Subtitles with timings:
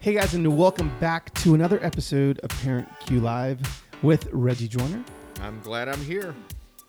[0.00, 3.60] Hey guys, and welcome back to another episode of Parent Cue Live
[4.02, 5.04] with Reggie Joiner
[5.42, 6.34] I'm glad I'm here.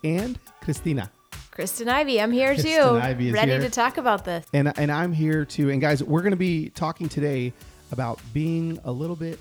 [0.04, 1.12] and Christina.
[1.52, 2.82] Kristen Ivy, I'm here Kristen too.
[3.00, 3.62] Ivy is ready here.
[3.62, 4.46] to talk about this.
[4.54, 5.70] And and I'm here too.
[5.70, 7.52] And guys, we're going to be talking today
[7.92, 9.38] about being a little bit.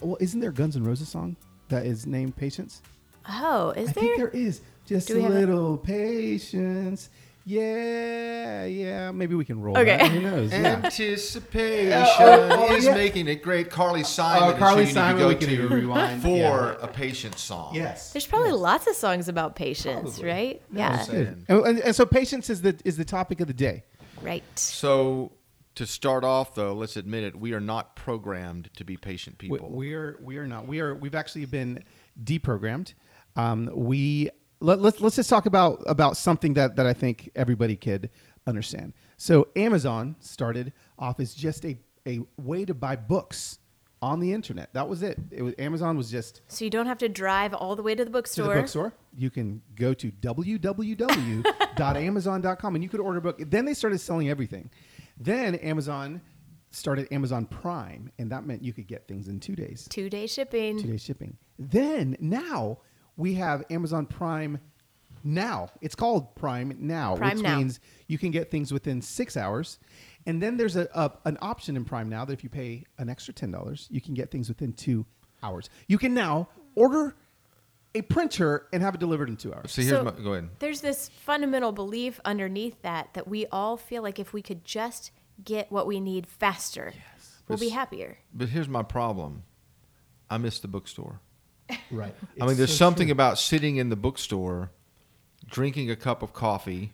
[0.00, 1.36] Well, isn't there a Guns N' Roses song
[1.68, 2.80] that is named Patience?
[3.28, 4.02] Oh, is there?
[4.04, 4.16] I there?
[4.16, 4.60] think there is.
[4.86, 7.10] Just a we have a- little patience.
[7.44, 9.10] Yeah, yeah.
[9.10, 9.76] Maybe we can roll.
[9.76, 9.96] Okay.
[9.98, 10.10] that.
[10.10, 10.52] Who knows?
[10.52, 10.80] Yeah.
[10.84, 12.94] Anticipation Oh, oh, is yeah.
[12.94, 13.70] making it great.
[13.70, 14.54] Carly Simon.
[14.54, 16.22] Oh, Carly who Simon, To go we can to even rewind.
[16.22, 16.76] for Yeah.
[16.80, 17.74] a patient song.
[17.74, 18.12] Yes.
[18.12, 18.58] There's probably yes.
[18.58, 20.28] lots of songs about patience, Probably.
[20.28, 20.62] right?
[20.70, 21.26] No, yeah, it's good.
[21.26, 21.44] saying.
[21.48, 23.84] And, and, and so patience is the is the topic of the day.
[24.22, 24.44] right.
[24.58, 25.32] So
[25.76, 29.48] to start off, though, let's admit it: we are not programmed to be patient We,
[29.48, 29.70] people.
[29.70, 30.66] we are we are not.
[30.66, 31.84] We are we've actually been
[32.22, 32.94] deprogrammed.
[33.36, 34.28] Um, we
[34.60, 38.10] let, let's let's just talk about about something that that I think everybody could
[38.46, 38.92] understand.
[39.16, 43.58] So Amazon started off as just a a way to buy books
[44.02, 44.72] on the internet.
[44.72, 45.18] That was it.
[45.30, 48.02] It was Amazon was just So you don't have to drive all the way to
[48.04, 48.46] the bookstore.
[48.46, 48.94] to the bookstore.
[49.14, 53.38] You can go to www.amazon.com and you could order a book.
[53.50, 54.70] Then they started selling everything.
[55.18, 56.22] Then Amazon
[56.70, 60.26] started Amazon Prime, and that meant you could get things in two days, Two day
[60.26, 60.80] shipping.
[60.80, 61.36] two day shipping.
[61.58, 62.78] Then now
[63.16, 64.58] we have Amazon Prime
[65.24, 65.70] Now.
[65.80, 67.56] It's called Prime Now, Prime which Now.
[67.58, 69.78] means you can get things within six hours.
[70.26, 73.08] And then there's a, a an option in Prime Now that if you pay an
[73.08, 75.06] extra ten dollars, you can get things within two
[75.42, 75.68] hours.
[75.88, 77.16] You can now order
[77.94, 79.72] a printer and have it delivered in two hours.
[79.72, 80.50] See, here's So- my, go ahead.
[80.60, 85.10] There's this fundamental belief underneath that that we all feel like if we could just
[85.42, 86.92] get what we need faster,
[87.48, 88.18] we'll be This- happier.
[88.32, 89.42] But here's my problem:
[90.28, 91.20] I miss the bookstore.
[91.90, 92.14] Right.
[92.40, 94.70] I mean, there's something about sitting in the bookstore,
[95.48, 96.92] drinking a cup of coffee,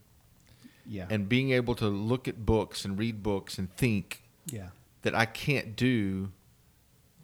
[0.86, 1.06] yeah.
[1.10, 4.68] and being able to look at books and read books and think yeah.
[5.02, 6.30] that I can't do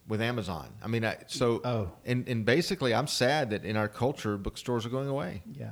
[0.08, 0.68] with Amazon.
[0.82, 1.92] I mean, I, so Oh.
[2.04, 5.42] and and basically, I'm sad that in our culture, bookstores are going away.
[5.54, 5.70] Yeah.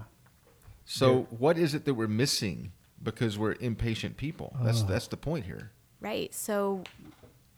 [0.84, 2.72] So what is it that we're missing
[3.02, 4.56] because we're impatient people?
[4.58, 4.64] Oh.
[4.64, 5.70] That's that's the point here.
[6.00, 6.34] Right.
[6.34, 6.82] So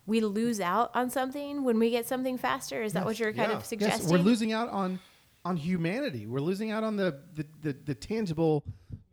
[0.05, 2.81] we lose out on something when we get something faster.
[2.83, 3.57] Is that what you're kind Yeah.
[3.57, 4.01] of suggesting?
[4.03, 4.99] Yes, we're losing out on
[5.45, 6.25] on humanity.
[6.25, 8.63] We're losing out on the the, the, the tangible,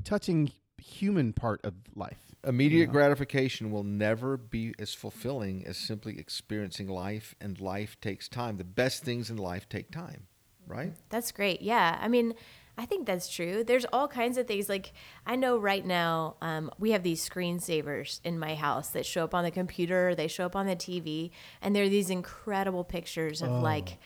[0.05, 2.19] touching human part of life.
[2.47, 2.93] Immediate Yeah.
[2.93, 8.57] gratification will never be as fulfilling as simply experiencing life, and life takes time.
[8.57, 10.27] The best things in life take time,
[10.67, 10.95] right?
[11.11, 11.61] That's great.
[11.61, 11.99] Yeah.
[12.01, 12.35] I mean,
[12.81, 13.63] I think that's true.
[13.63, 14.67] There's all kinds of things.
[14.71, 14.93] Like,
[15.27, 19.35] I know right now um, we have these screensavers in my house that show up
[19.35, 21.31] on the computer, they show up on the TV,
[21.61, 23.99] and they're these incredible pictures of, like,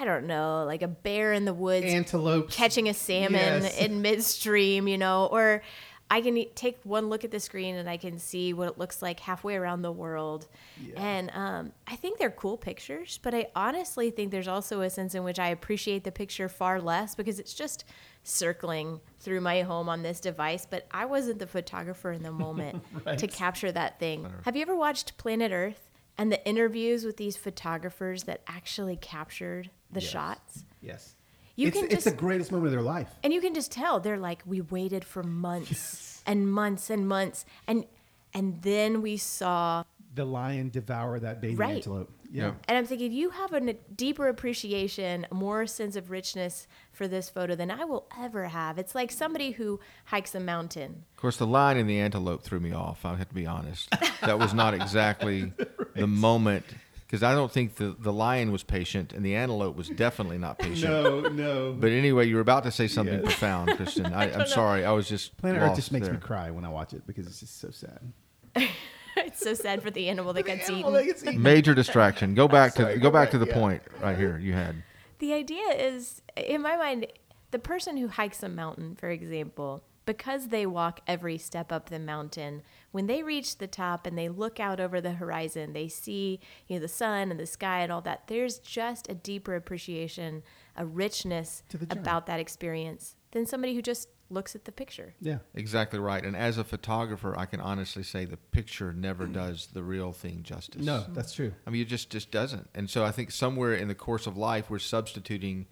[0.00, 3.78] I don't know, like a bear in the woods antelope catching a salmon Yes.
[3.78, 5.62] in midstream, you know, or
[6.08, 9.02] I can take one look at the screen and I can see what it looks
[9.02, 10.46] like halfway around the world.
[10.96, 15.16] And um, I think they're cool pictures, but I honestly think there's also a sense
[15.16, 17.84] in which I appreciate the picture far less because it's just
[18.22, 20.64] circling through my home on this device.
[20.68, 22.84] But I wasn't the photographer in the moment
[23.18, 24.30] to capture that thing.
[24.44, 25.90] Have you ever watched Planet Earth?
[26.18, 30.10] And the interviews with these photographers that actually captured the Yes.
[30.10, 30.64] shots.
[30.80, 31.15] Yes.
[31.56, 33.08] You it's, can it's just- the greatest moment of their life.
[33.22, 37.44] And you can just tell they're like, we waited for months and months and months,
[37.66, 37.84] and
[38.34, 39.84] and then we saw.
[40.14, 41.76] The lion devour that baby Right.
[41.76, 42.10] antelope.
[42.30, 42.46] Yeah.
[42.46, 42.52] Yeah.
[42.68, 47.54] And I'm thinking, you have a deeper appreciation, more sense of richness for this photo
[47.54, 48.78] than I will ever have.
[48.78, 51.04] It's like somebody who hikes a mountain.
[51.14, 53.04] Of course, the lion and the antelope threw me off.
[53.04, 53.90] I have to be honest.
[54.22, 55.52] That was not exactly
[55.94, 56.64] the moment
[57.06, 60.58] because I don't think the, the lion was patient and the antelope was definitely not
[60.58, 60.90] patient.
[60.92, 61.72] No, no.
[61.78, 63.24] But anyway, you were about to say something Yes.
[63.24, 64.06] profound, Kristen.
[64.12, 64.84] I, I'm sorry.
[64.84, 66.14] I was just Planet Earth lost just makes there.
[66.14, 68.00] me cry when I watch it because it's just so sad.
[69.16, 70.92] it's so sad for the animal that gets Animal eaten.
[70.94, 71.42] that gets eaten.
[71.42, 72.34] Major distraction.
[72.34, 73.54] Go back Sorry, to go go back back, to the yeah.
[73.54, 74.38] point right here.
[74.38, 74.82] You had
[75.18, 77.06] The idea is, in my mind,
[77.52, 81.98] the person who hikes a mountain, for example, because they walk every step up the
[81.98, 82.62] mountain,
[82.92, 86.76] when they reach the top and they look out over the horizon, they see you
[86.76, 88.28] know the sun and the sky and all that.
[88.28, 90.42] There's just a deeper appreciation,
[90.76, 92.00] a richness To the journey.
[92.00, 95.14] about that experience than somebody who just looks at the picture.
[95.20, 95.38] Yeah.
[95.54, 96.24] exactly right.
[96.24, 99.32] And as a photographer, I can honestly say the picture never mm.
[99.32, 100.84] does the real thing justice.
[100.84, 101.52] No, that's true.
[101.66, 102.68] I mean, it just just doesn't.
[102.74, 105.66] And so I think somewhere in the course of life, we're substituting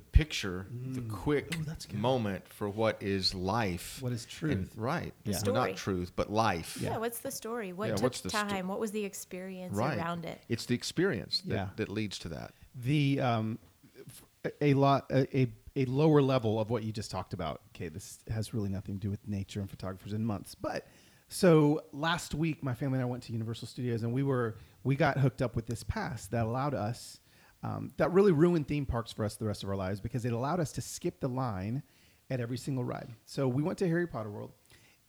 [0.00, 3.98] the picture, the quick Ooh, that's moment for what is life.
[4.00, 4.72] What is And- truth.
[4.76, 5.12] right.
[5.24, 5.54] The Well, story.
[5.70, 6.78] not truth, but life.
[6.80, 7.72] Yeah, what's the story?
[7.72, 8.68] What Yeah, took what's the sto- time?
[8.68, 9.98] what was the experience Right.
[9.98, 10.40] around it?
[10.48, 11.68] It's the experience that, Yeah.
[11.76, 12.54] that leads to that.
[12.74, 13.58] the um,
[14.06, 17.60] f- a lot a, a a lower level of what you just talked about.
[17.74, 20.86] Okay, this has really nothing to do with nature and photographers in months, but
[21.32, 24.96] So last week, my family and I went to Universal Studios, and we were we
[24.96, 27.19] got hooked up with this pass that allowed us
[27.62, 30.32] um, that really ruined theme parks for us the rest of our lives because it
[30.32, 31.82] allowed us to skip the line
[32.30, 33.08] at every single ride.
[33.26, 34.52] So we went to Harry Potter World,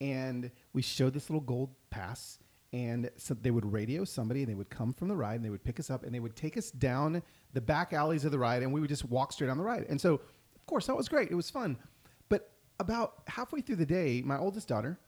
[0.01, 2.39] and we showed this little gold pass,
[2.74, 5.50] and so they would radio somebody, and they would come from the ride, and they
[5.50, 7.21] would pick us up, and they would take us down
[7.53, 9.86] the back alleys of the ride, and we would just walk straight down the ride.
[9.89, 11.31] And so, of course, that was great.
[11.31, 11.77] It was fun.
[12.27, 15.00] But about halfway through the day, my oldest daughter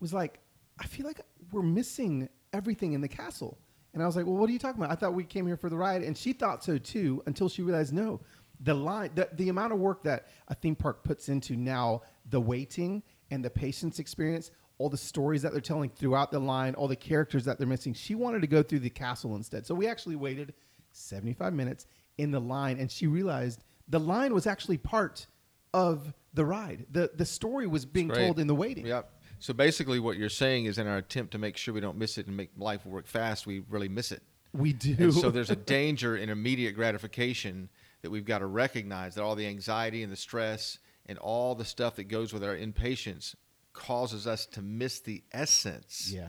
[0.00, 0.40] was like,
[0.78, 1.20] I feel like
[1.52, 3.58] we're missing everything in the castle.
[3.94, 4.92] And I was like, well, what are you talking about?
[4.92, 6.02] I thought we came here for the ride.
[6.02, 8.20] And she thought so too until she realized no.
[8.60, 12.40] The line, the, the amount of work that a theme park puts into now the
[12.40, 16.88] waiting and the patience experience, all the stories that they're telling throughout the line, all
[16.88, 17.92] the characters that they're missing.
[17.92, 19.66] She wanted to go through the castle instead.
[19.66, 20.54] So we actually waited
[20.92, 21.86] 75 minutes
[22.18, 25.26] in the line and she realized the line was actually part
[25.74, 26.86] of the ride.
[26.90, 28.86] The the story was being told in the waiting.
[28.86, 29.10] Yep.
[29.42, 32.16] So basically, what you're saying is, in our attempt to make sure we don't miss
[32.16, 34.22] it and make life work fast, we really miss it.
[34.52, 34.94] We do.
[34.96, 37.68] And so there's a danger in immediate gratification
[38.02, 41.64] that we've got to recognize that all the anxiety and the stress and all the
[41.64, 43.34] stuff that goes with our impatience
[43.72, 46.28] causes us to miss the essence Yeah.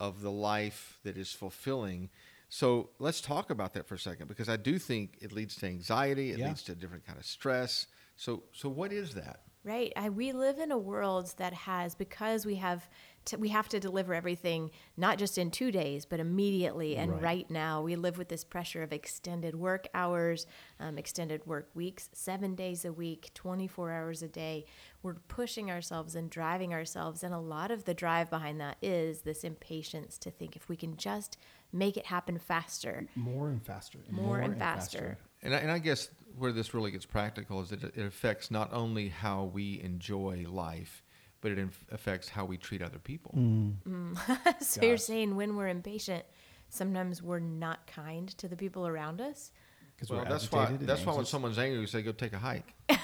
[0.00, 2.10] of the life that is fulfilling.
[2.48, 5.66] So let's talk about that for a second because I do think it leads to
[5.66, 6.48] anxiety, it Yeah.
[6.48, 7.86] leads to a different kind of stress.
[8.16, 9.42] So so what is that?
[9.68, 9.92] Right.
[9.96, 12.88] I, we live in a world that has because we have
[13.26, 17.22] to, we have to deliver everything not just in 2 days but immediately and Right.
[17.22, 20.46] right, now we live with this pressure of extended work hours,
[20.80, 24.64] um, extended work weeks, 7 days a week, 24 hours a day.
[25.02, 29.20] We're pushing ourselves and driving ourselves and a lot of the drive behind that is
[29.20, 31.36] this impatience to think if we can just
[31.72, 33.06] make it happen faster.
[33.14, 33.98] more and faster.
[34.08, 35.18] and More and faster.
[35.42, 38.72] And I, and I guess where this really gets practical is that it affects not
[38.72, 41.02] only how we enjoy life,
[41.40, 43.32] but it inf- affects how we treat other people.
[43.36, 43.74] Mm.
[43.88, 44.62] Mm.
[44.62, 46.24] so you're saying when we're impatient,
[46.68, 49.52] sometimes we're not kind to the people around us?
[49.96, 50.60] Because Well, that's why.
[50.62, 52.74] agitated and That's why when someone's angry, we say, "Go take a hike."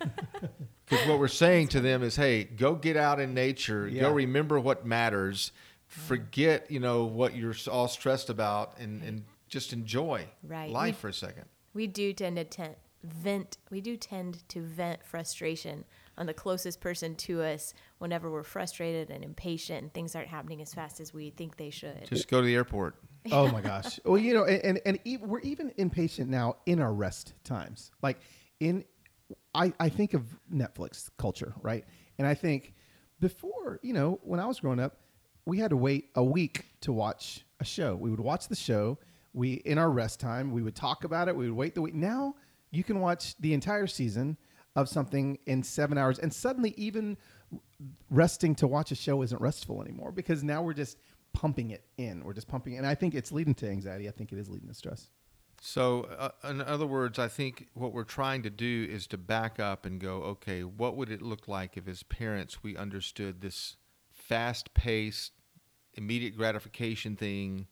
[0.86, 3.86] Because what we're saying to them is, "Hey, go get out in nature.
[3.86, 4.02] Yeah.
[4.02, 5.52] Go remember what matters.
[5.86, 10.70] Forget, you know, what you're all stressed about, and and just enjoy Right.
[10.70, 11.44] life We- for a second.
[11.74, 13.58] We do tend to ten- vent.
[13.70, 15.84] We do tend to vent frustration
[16.16, 20.60] on the closest person to us whenever we're frustrated and impatient and things aren't happening
[20.60, 22.06] as fast as we think they should.
[22.08, 22.96] Just go to the airport.
[23.32, 24.00] oh my gosh.
[24.04, 27.90] Well, you know, and and, and even, we're even impatient now in our rest times.
[28.02, 28.18] Like
[28.60, 28.84] in,
[29.54, 31.84] I I think of Netflix culture, right?
[32.18, 32.74] And I think
[33.20, 34.96] before, you know, when I was growing up,
[35.44, 37.96] we had to wait a week to watch a show.
[37.96, 38.98] We would watch the show.
[39.38, 41.36] We in our rest time, we would talk about it.
[41.36, 41.94] We would wait the week.
[41.94, 42.34] Now
[42.72, 44.36] you can watch the entire season
[44.74, 47.16] of something in seven hours, and suddenly even
[48.10, 50.98] resting to watch a show isn't restful anymore because now we're just
[51.32, 52.24] pumping it in.
[52.24, 52.78] We're just pumping, it.
[52.78, 54.08] and I think it's leading to anxiety.
[54.08, 55.08] I think it is leading to stress.
[55.60, 59.60] So, uh, in other words, I think what we're trying to do is to back
[59.60, 63.76] up and go, okay, what would it look like if, as parents, we understood this
[64.10, 65.32] fast paced,
[65.94, 67.66] immediate gratification thing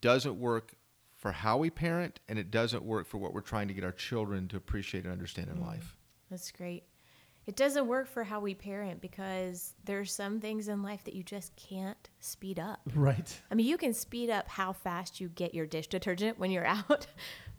[0.00, 0.74] doesn't work
[1.18, 3.92] for how we parent and it doesn't work for what we're trying to get our
[3.92, 5.66] children to appreciate and understand in mm-hmm.
[5.66, 5.96] life?
[6.30, 6.84] That's great.
[7.46, 11.14] It doesn't work for how we parent because there are some things in life that
[11.14, 12.80] you just can't speed up.
[12.94, 13.40] Right.
[13.50, 16.66] I mean, you can speed up how fast you get your dish detergent when you're
[16.90, 17.06] out,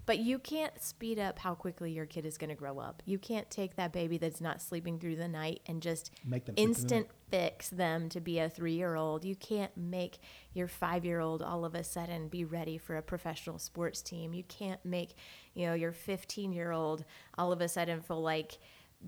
[0.10, 3.04] but you can't speed up how quickly your kid is going to grow up.
[3.06, 6.56] You can't take that baby that's not sleeping through the night and just Make them
[6.56, 9.24] sleep through the instant fix them to be a three year old.
[9.24, 10.18] You can't make
[10.56, 14.34] your five year old all of a sudden be ready for a professional sports team.
[14.34, 15.14] You can't make,
[15.54, 17.06] you know, your 15 year old
[17.38, 18.58] all of a sudden feel like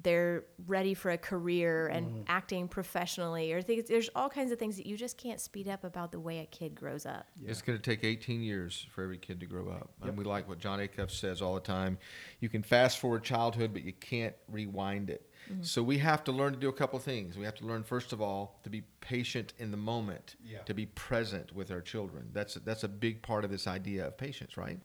[0.04, 2.22] they're ready for a career and Mm-hmm.
[2.28, 5.84] acting professionally or things there's all kinds of things that you just can't speed up
[5.84, 9.18] about the way a kid grows up It's going to take 18 years for every
[9.18, 9.92] kid to grow up.
[10.02, 11.98] And we like what Jon Acuff says all the time.
[12.40, 15.28] You can fast forward childhood, but you can't rewind it.
[15.62, 17.38] So we have to learn to do a couple of things.
[17.38, 20.60] We have to learn, first of all, to be patient in the moment, Yeah.
[20.60, 22.30] to be present with our children.
[22.32, 24.80] That's, that's a big part of this idea of patience, right?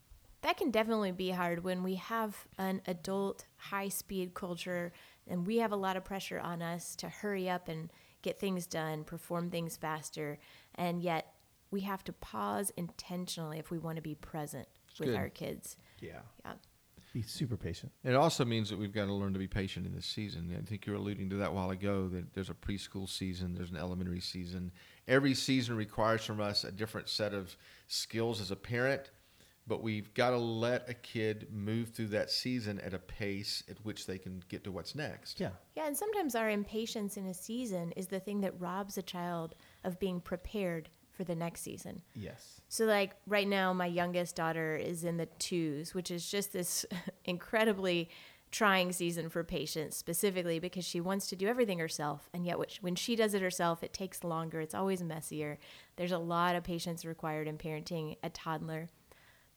[0.46, 4.92] That can definitely be hard when we have an adult high speed culture
[5.26, 7.90] and we have a lot of pressure on us to hurry up and
[8.22, 10.38] get things done, perform things faster,
[10.76, 11.34] and yet
[11.72, 14.68] we have to pause intentionally if we want to be present
[15.00, 15.16] with good.
[15.16, 15.76] our kids.
[16.00, 16.20] Yeah.
[16.44, 16.52] Yeah.
[17.12, 17.90] Be super patient.
[18.04, 20.54] It also means that we've got to learn to be patient in this season.
[20.56, 23.54] I think you were alluding to that a while ago that there's a preschool season,
[23.54, 24.70] there's an elementary season.
[25.08, 27.56] Every season requires from us a different set of
[27.88, 29.10] skills as a parent,
[29.66, 33.76] but we've got to let a kid move through that season at a pace at
[33.84, 35.40] which they can get to what's next.
[35.40, 35.50] Yeah.
[35.74, 39.54] Yeah, and sometimes our impatience in a season is the thing that robs a child
[39.84, 42.02] of being prepared for the next season.
[42.14, 42.60] Yes.
[42.68, 46.84] So, like right now, my youngest daughter is in the twos, which is just this
[47.24, 48.10] incredibly
[48.52, 52.28] trying season for patients, specifically because she wants to do everything herself.
[52.32, 54.60] And yet, when she does it herself, it takes longer.
[54.60, 55.58] It's always messier.
[55.96, 58.88] There's a lot of patience required in parenting a toddler.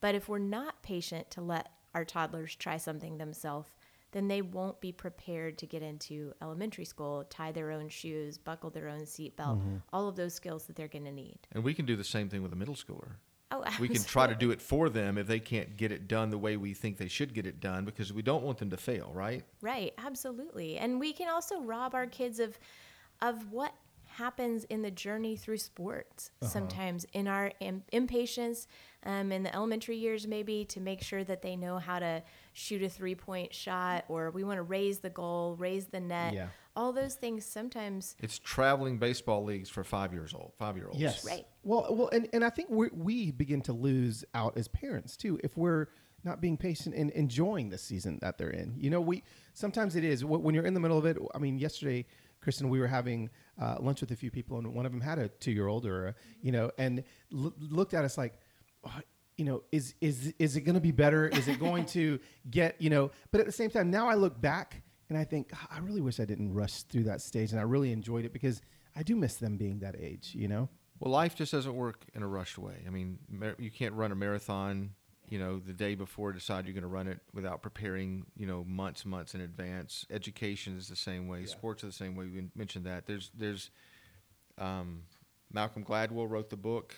[0.01, 3.69] But if we're not patient to let our toddlers try something themselves,
[4.11, 8.69] then they won't be prepared to get into elementary school, tie their own shoes, buckle
[8.69, 9.75] their own seatbelt, mm-hmm.
[9.93, 11.37] all of those skills that they're going to need.
[11.51, 13.11] And we can do the same thing with a middle schooler.
[13.51, 13.87] Oh, absolutely.
[13.87, 16.37] We can try to do it for them if they can't get it done the
[16.37, 19.11] way we think they should get it done because we don't want them to fail,
[19.13, 19.43] right?
[19.61, 20.77] Right, absolutely.
[20.77, 22.57] And we can also rob our kids of
[23.21, 23.73] of what
[24.19, 28.67] happens in the journey through sports sometimes in our Im- impatience
[29.05, 32.21] um, in the elementary years maybe to make sure that they know how to
[32.53, 36.33] shoot a three point shot or we want to raise the goal raise the net
[36.33, 36.47] Yeah.
[36.75, 40.99] all those things sometimes It's traveling baseball leagues for five years old, five year olds.
[40.99, 41.23] Yes.
[41.25, 41.45] Right.
[41.63, 45.39] Well, well, and, and I think we we begin to lose out as parents too
[45.43, 45.87] if we're
[46.25, 48.73] not being patient and enjoying the season that they're in.
[48.77, 49.23] You know, we
[49.53, 51.17] sometimes it is when you're in the middle of it.
[51.33, 52.05] I mean, yesterday,
[52.49, 53.29] Kristen, we were having
[53.61, 55.85] uh, lunch with a few people, and one of them had a two year old,
[55.85, 58.33] or a, you know, and l- looked at us like.
[58.83, 59.01] "Oh,
[59.37, 61.27] You know, is is is it going to be better?
[61.27, 63.11] Is it going to get you know?
[63.31, 66.19] But at the same time, now I look back and I think I really wish
[66.19, 68.61] I didn't rush through that stage, and I really enjoyed it because
[68.95, 70.33] I do miss them being that age.
[70.33, 70.69] You know.
[70.99, 72.77] Well, life just doesn't work in a rushed way.
[72.87, 74.95] I mean, mar- you can't run a marathon,
[75.29, 78.63] you know, the day before decide you're going to run it without preparing, you know,
[78.67, 80.05] months, months in advance.
[80.09, 81.45] Education is the same way.
[81.45, 82.25] Sports are the same way.
[82.25, 83.05] We mentioned that.
[83.05, 83.69] There's, there's,
[84.57, 85.03] um,
[85.53, 86.95] Malcolm Gladwell wrote the book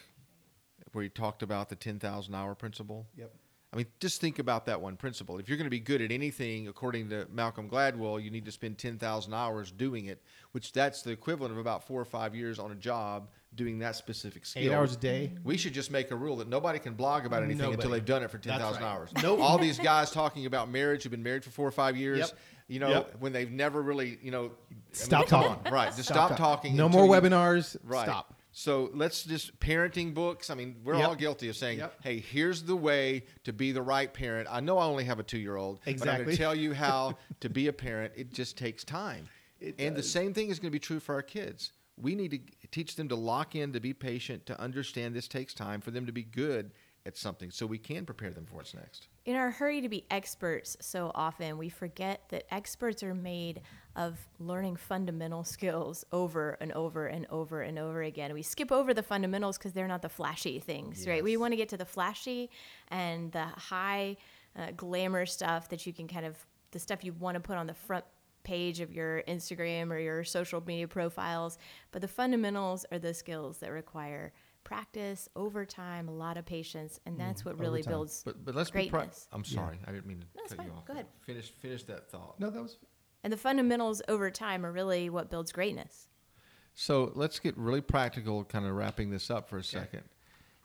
[0.93, 3.05] where he talked about the 10,000 hour principle.
[3.17, 3.33] Yep.
[3.73, 5.37] I mean, just think about that one principle.
[5.37, 8.51] If you're going to be good at anything, according to Malcolm Gladwell, you need to
[8.51, 10.21] spend 10,000 hours doing it,
[10.51, 13.95] which that's the equivalent of about four or five years on a job doing that
[13.95, 14.63] specific skill.
[14.63, 15.31] Eight hours a day.
[15.43, 18.23] We should just make a rule that nobody can blog about anything until they've done
[18.23, 18.89] it for 10,000 right.
[18.89, 19.09] hours.
[19.21, 19.39] Nope.
[19.41, 22.29] All these guys talking about marriage who've been married for four or five years, Yep.
[22.67, 23.15] you know, Yep.
[23.19, 25.71] when they've never really, you know, I mean, Stop talking.
[25.71, 25.93] Right.
[25.95, 26.75] Just stop, talk- talking.
[26.75, 27.75] No more you- webinars.
[27.83, 28.05] Right.
[28.05, 28.35] Stop.
[28.53, 30.49] So let's just parenting books.
[30.49, 31.07] I mean, we're Yep.
[31.07, 32.03] all guilty of saying, Yep.
[32.03, 35.23] "Hey, here's the way to be the right parent." I know I only have a
[35.23, 36.33] two-year-old, but I'm going Exactly.
[36.33, 38.11] to tell you how to be a parent.
[38.17, 39.29] It just takes time,
[39.61, 41.71] It and the same thing is going to be true for our kids.
[42.01, 45.53] We need to teach them to lock in, to be patient, to understand this takes
[45.53, 46.71] time for them to be good
[47.05, 49.07] at something, so we can prepare them for what's next.
[49.25, 53.61] in our hurry to be experts so often we forget that experts are made
[53.95, 58.33] of learning fundamental skills over and over and over and over again.
[58.33, 61.23] We skip over the fundamentals because they're not the flashy things right?
[61.23, 62.49] We want to get to the flashy
[62.89, 64.17] and the high
[64.55, 66.37] uh, glamour stuff that you can kind of
[66.71, 68.05] the stuff you want to put on the front
[68.43, 71.57] page of your instagram or your social media profiles
[71.91, 74.31] but the fundamentals are the skills that require
[74.63, 77.91] practice over time a lot of patience and that's mm, what really overtime.
[77.91, 78.89] builds But but let's be.
[78.89, 80.67] Pri- greatness I'm sorry, I didn't mean to No, it's cut fine.
[80.67, 80.85] you off.
[80.85, 81.07] Go ahead.
[81.21, 82.39] Finish finish that thought.
[82.39, 82.77] No, that was.
[83.23, 86.07] And the fundamentals over time are really what builds greatness.
[86.73, 90.03] So let's get really practical, kind of wrapping this up for a second.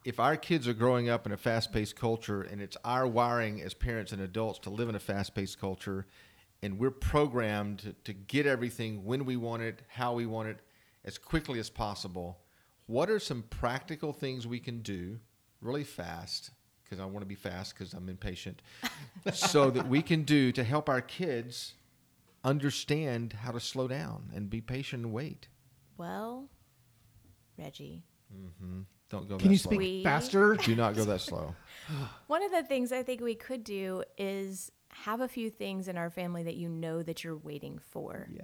[0.05, 3.61] If our kids are growing up in a fast paced culture and it's our wiring
[3.61, 6.07] as parents and adults to live in a fast paced culture,
[6.67, 10.59] and we're programmed to, to get everything when we want it, how we want it,
[11.05, 12.41] as quickly as possible,
[12.87, 15.21] what are some practical things we can do
[15.61, 16.51] really fast?
[16.83, 18.63] Because I want to be fast because I'm impatient,
[19.33, 21.75] so that we can do to help our kids
[22.43, 25.47] understand how to slow down and be patient and wait.
[25.97, 26.49] Well,
[27.57, 28.03] Reggie,
[28.37, 28.81] mm-hmm.
[29.09, 29.71] Don't go Can that you slow.
[29.71, 30.55] speak We- faster?
[30.57, 31.55] Do not go that slow.
[32.27, 35.97] one of the things I think we could do is have a few things in
[35.97, 38.29] our family that you know that you're waiting for.
[38.33, 38.43] Yeah.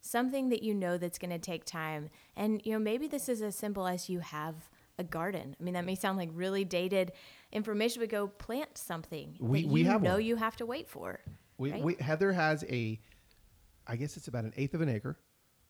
[0.00, 2.10] Something that you know that's going to take time.
[2.36, 4.54] And you know, maybe this is as simple as you have
[4.98, 5.56] a garden.
[5.58, 7.12] I mean, that may sound like really dated
[7.52, 10.24] information, but go plant something We- that we you have know one.
[10.24, 11.20] you have to wait for.
[11.56, 11.82] We, right?
[11.82, 13.00] we Heather has a,
[13.86, 15.18] I guess it's about an eighth of an acre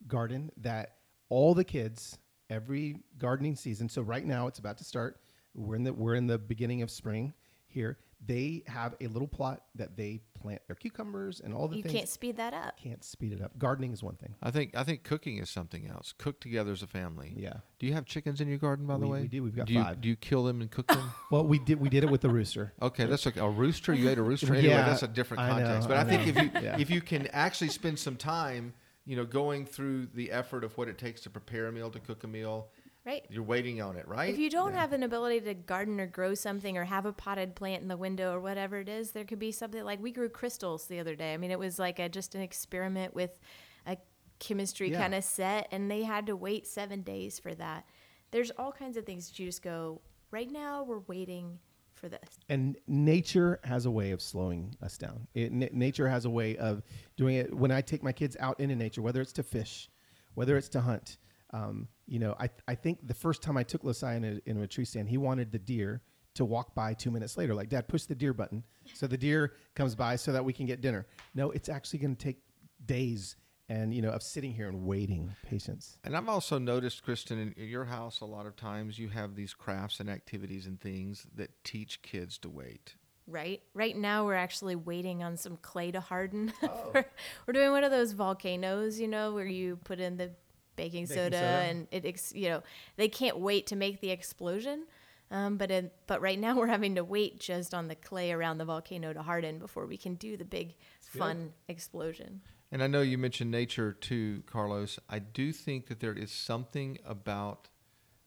[0.09, 0.97] garden that
[1.29, 2.19] all the kids
[2.51, 3.89] every gardening season.
[3.89, 5.21] So right now it's about to start.
[5.55, 7.33] We're in the we're in the beginning of spring
[7.69, 7.99] here.
[8.27, 11.93] They have a little plot that they plant their cucumbers and all the you things.
[11.93, 12.79] You can't speed that up.
[12.79, 13.59] can't speed it up.
[13.59, 14.35] Gardening is one thing.
[14.43, 16.15] I think I think cooking is something else.
[16.17, 17.35] Cook together as a family.
[17.37, 17.55] Yeah.
[17.79, 19.21] Do you have chickens in your garden, by the We- way?
[19.23, 19.43] we do.
[19.43, 20.01] We've got do you, five.
[20.01, 21.11] Do you kill them and cook them?
[21.31, 22.73] Well, we did we did it with the rooster.
[22.83, 23.41] Okay, that's okay.
[23.41, 23.93] A rooster.
[23.93, 24.55] You ate a rooster.
[24.55, 25.89] Anyway, Yeah, that's a different I know, context.
[25.89, 26.79] but I, I think if you Yeah.
[26.79, 28.73] if you can actually spend some time,
[29.07, 32.01] you know, going through the effort of what it takes to prepare a meal, to
[32.01, 32.69] cook a meal,
[33.07, 33.25] Right.
[33.29, 34.33] you're waiting on it, right?
[34.33, 37.55] If you don't have an ability to garden or grow something or have a potted
[37.55, 40.29] plant in the window or whatever it is, there could be something like we grew
[40.31, 41.35] crystals the other day.
[41.35, 43.39] I mean, it was like a, just an experiment with
[43.87, 43.99] a
[44.39, 45.01] chemistry Yeah.
[45.03, 47.85] kind of set, and they had to wait seven days for that.
[48.31, 50.01] There's all kinds of things that you just go.
[50.31, 51.59] Right now, we're waiting
[51.93, 52.39] for this.
[52.49, 55.27] and nature has a way of slowing us down.
[55.35, 56.83] It, n- nature has a way of
[57.17, 57.55] doing it.
[57.55, 59.89] When I take my kids out into nature, whether it's to fish,
[60.35, 61.19] whether it's to hunt,
[61.55, 64.61] um, you know, I, I think the first time I took Losai in a, in
[64.61, 66.03] a tree stand, he wanted the deer
[66.35, 67.55] to walk by two minutes later.
[67.55, 70.67] Like, Dad, push the deer button so the deer comes by so that we can
[70.67, 71.07] get dinner.
[71.35, 72.39] No, it's actually going to take
[72.85, 73.37] days
[73.71, 75.97] and you know of sitting here and waiting, patience.
[76.05, 79.37] And I've also noticed, Kristen, in, in your house, a lot of times you have
[79.37, 82.97] these crafts and activities and things that teach kids to wait.
[83.27, 83.63] Right.
[83.73, 86.53] Right now, we're actually waiting on some clay to harden.
[86.63, 86.91] Oh.
[86.95, 87.07] we're,
[87.47, 90.33] we're doing one of those volcanoes, you know, where you put in the
[90.77, 91.37] baking, soda, soda.
[91.37, 92.63] and it, ex, you know,
[92.97, 94.85] they can't wait to make the explosion.
[95.31, 98.59] Um, but in, but right now we're having to wait just on the clay around
[98.59, 102.41] the volcano to harden before we can do the big fun explosion.
[102.73, 104.99] And I know you mentioned nature too, Carlos.
[105.09, 107.69] I do think that there is something about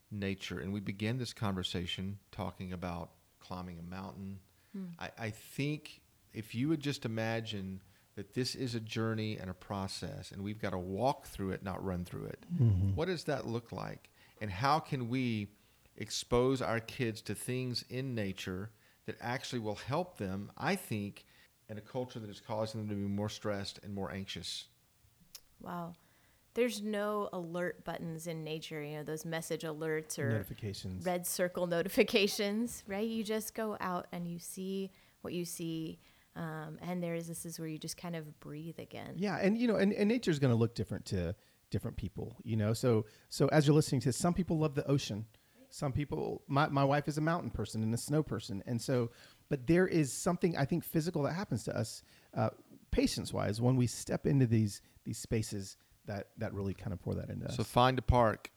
[0.10, 4.40] nature, and we began this conversation talking about climbing a mountain.
[5.00, 6.02] I, I think
[6.34, 7.82] if you would just imagine
[8.18, 11.64] that this is a journey and a process, and we've got to walk through it,
[11.64, 12.96] not run through it, mm-hmm.
[12.96, 14.10] what does that look like?
[14.42, 15.50] And how can we
[15.98, 18.72] expose our kids to things in nature
[19.06, 21.26] that actually will help them, I think,
[21.70, 24.66] in a culture that is causing them to be more stressed and more anxious?
[25.62, 25.94] Wow.
[26.56, 31.06] There's no alert buttons in nature, you know, those message alerts or Notifications.
[31.06, 33.08] red circle notifications, right?
[33.08, 34.90] You just go out and you see
[35.22, 36.00] what you see.
[36.38, 39.14] Um, and there's this is where you just kind of breathe again.
[39.18, 41.36] Yeah, and you know, and, and nature's going to look different to
[41.72, 42.74] different people, you know.
[42.74, 45.26] So so as you're listening to this, some people love the ocean.
[45.70, 48.64] Some people my, my wife is a mountain person and a snow person.
[48.68, 49.10] And so
[49.50, 52.04] but there is something I think physical that happens to us
[52.36, 52.50] uh,
[52.92, 55.76] patience wise when we step into these these spaces
[56.06, 57.56] that that really kind of pour that into So us.
[57.58, 58.52] So find a park,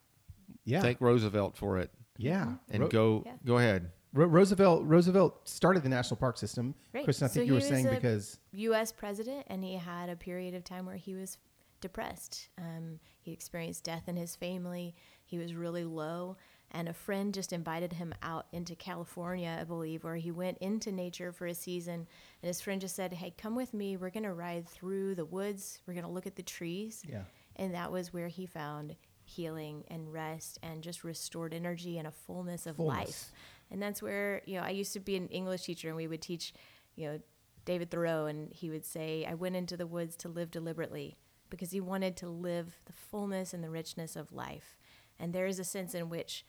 [0.65, 0.83] Yeah.
[0.83, 2.55] thank Roosevelt for it, yeah.
[2.69, 3.33] and Ro- go Yeah.
[3.45, 3.91] go ahead.
[4.13, 6.75] Ro- Roosevelt Roosevelt started the national park system.
[6.93, 7.05] Right.
[7.05, 8.93] Kristen, I So think you he were was saying because U.S.
[8.93, 11.39] president, and he had a period of time where he was
[11.81, 12.49] depressed.
[12.59, 14.95] Um, he experienced death in his family.
[15.25, 16.37] He was really low,
[16.73, 20.91] and a friend just invited him out into California, I believe, where he went into
[20.93, 21.95] nature for a season.
[22.43, 23.97] And his friend just said, "Hey, come with me.
[23.97, 25.81] We're gonna ride through the woods.
[25.87, 27.23] We're gonna look at the trees." Yeah.
[27.57, 32.11] And that was where he found healing and rest and just restored energy and a
[32.11, 32.99] fullness of Fullness.
[32.99, 33.33] life.
[33.71, 36.23] And that's where, you know, I used to be an English teacher and we would
[36.23, 36.53] teach,
[36.97, 37.21] you know,
[37.65, 41.17] David Thoreau and he would say, I went into the woods to live deliberately
[41.51, 44.77] because he wanted to live the fullness and the richness of life.
[45.19, 46.45] And there is a sense in which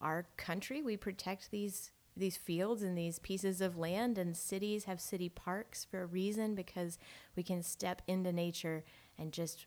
[0.00, 5.00] our country, we protect these these fields and these pieces of land and cities have
[5.02, 6.98] city parks for a reason because
[7.36, 8.84] we can step into nature
[9.18, 9.66] and just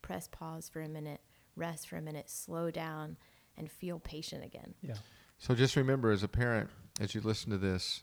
[0.00, 1.20] press pause for a minute,
[1.56, 3.18] rest for a minute, slow down
[3.54, 4.74] and feel patient again.
[4.80, 4.94] yeah.
[5.40, 6.68] So just remember, as a parent,
[7.00, 8.02] as you listen to this,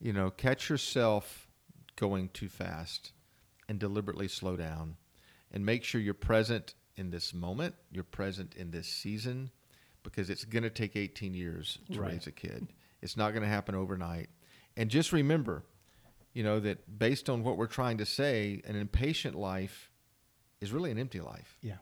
[0.00, 1.48] you know, catch yourself
[1.96, 3.10] going too fast
[3.68, 4.96] and deliberately slow down
[5.50, 9.50] and make sure you're present in this moment, you're present in this season,
[10.04, 12.12] because it's going to take 18 years to Right.
[12.12, 12.68] raise a kid.
[13.02, 14.28] It's not going to happen overnight.
[14.76, 15.64] And just remember,
[16.32, 19.90] you know, that based on what we're trying to say, an impatient life
[20.60, 21.58] is really an empty life.
[21.60, 21.78] Yeah.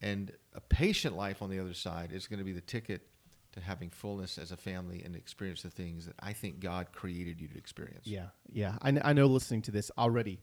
[0.00, 3.08] And a patient life on the other side is going to be the ticket
[3.56, 7.40] to having fullness as a family and experience the things that I think God created
[7.40, 8.06] you to experience.
[8.06, 8.76] Yeah, yeah.
[8.82, 10.40] I, kn- I know listening to this already,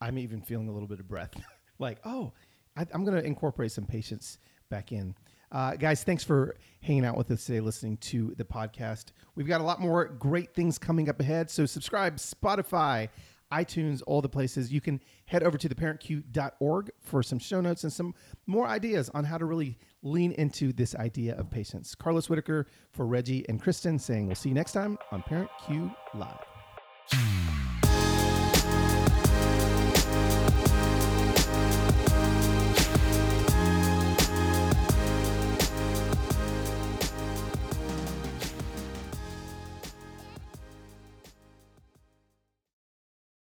[0.00, 1.34] I'm even feeling a little bit of breath.
[1.78, 2.32] like, oh,
[2.76, 4.38] I, I'm going to incorporate some patience
[4.70, 5.14] back in.
[5.52, 9.06] Uh, guys, thanks for hanging out with us today, listening to the podcast.
[9.34, 11.50] We've got a lot more great things coming up ahead.
[11.50, 13.08] So subscribe, Spotify,
[13.52, 14.72] iTunes, all the places.
[14.72, 18.14] You can head over to theparentcue.org for some show notes and some
[18.46, 21.94] more ideas on how to really lean into this idea of patience.
[21.94, 25.90] Carlos Whittaker for Reggie and Kristen saying we'll see you next time on Parent Cue
[26.14, 27.49] Live.